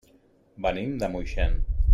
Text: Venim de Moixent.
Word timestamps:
Venim 0.67 0.97
de 1.05 1.11
Moixent. 1.17 1.57